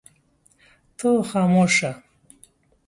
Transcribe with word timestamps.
ته 0.97 1.07
خاموش 1.29 1.71
شه. 1.77 1.91